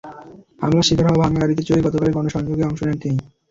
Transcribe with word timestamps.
হামলার 0.61 0.85
শিকার 0.87 1.05
হওয়া 1.07 1.21
ভাঙা 1.23 1.39
গাড়িতে 1.41 1.63
চড়েই 1.63 1.85
গতকালের 1.85 2.15
গণসংযোগে 2.15 2.67
অংশ 2.69 2.79
নেন 2.83 2.97
তিনি। 3.03 3.17